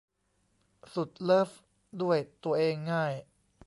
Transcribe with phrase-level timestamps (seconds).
[0.93, 1.49] สุดเลิฟ
[2.01, 3.13] ด้วยตัวเองง่าย